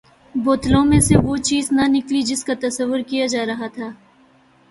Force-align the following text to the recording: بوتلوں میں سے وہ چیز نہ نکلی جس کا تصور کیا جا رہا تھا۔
بوتلوں 0.35 0.83
میں 0.85 0.99
سے 0.99 1.15
وہ 1.17 1.35
چیز 1.37 1.67
نہ 1.71 1.81
نکلی 1.87 2.21
جس 2.21 2.43
کا 2.43 2.53
تصور 2.61 2.99
کیا 3.07 3.25
جا 3.25 3.45
رہا 3.45 3.67
تھا۔ 3.67 3.89